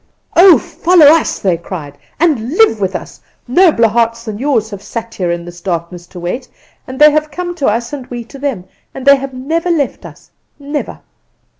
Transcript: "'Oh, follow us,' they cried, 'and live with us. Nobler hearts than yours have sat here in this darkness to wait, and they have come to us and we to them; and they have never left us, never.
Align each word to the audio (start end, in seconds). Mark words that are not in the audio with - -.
"'Oh, 0.35 0.57
follow 0.57 1.05
us,' 1.05 1.37
they 1.37 1.57
cried, 1.57 1.95
'and 2.19 2.53
live 2.57 2.81
with 2.81 2.95
us. 2.95 3.21
Nobler 3.47 3.87
hearts 3.89 4.25
than 4.25 4.39
yours 4.39 4.71
have 4.71 4.81
sat 4.81 5.13
here 5.13 5.29
in 5.29 5.45
this 5.45 5.61
darkness 5.61 6.07
to 6.07 6.19
wait, 6.19 6.47
and 6.87 6.97
they 6.97 7.11
have 7.11 7.29
come 7.29 7.53
to 7.57 7.67
us 7.67 7.93
and 7.93 8.07
we 8.07 8.23
to 8.23 8.39
them; 8.39 8.63
and 8.95 9.05
they 9.05 9.17
have 9.17 9.35
never 9.35 9.69
left 9.69 10.03
us, 10.03 10.31
never. 10.57 11.01